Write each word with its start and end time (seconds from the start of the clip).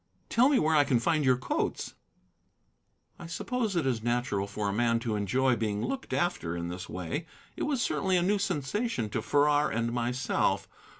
"Tell 0.29 0.49
me 0.49 0.57
where 0.57 0.75
I 0.75 0.83
can 0.83 0.99
find 0.99 1.23
your 1.23 1.37
coats." 1.37 1.93
I 3.19 3.27
suppose 3.27 3.75
it 3.75 3.85
is 3.85 4.01
natural 4.01 4.47
for 4.47 4.67
a 4.67 4.73
man 4.73 4.97
to 5.01 5.15
enjoy 5.15 5.55
being 5.55 5.85
looked 5.85 6.11
after 6.11 6.57
in 6.57 6.69
this 6.69 6.89
way; 6.89 7.27
it 7.55 7.65
was 7.65 7.83
certainly 7.83 8.17
a 8.17 8.23
new 8.23 8.39
sensation 8.39 9.09
to 9.11 9.21
Farrar 9.21 9.69
and 9.69 9.91
myself. 9.93 10.67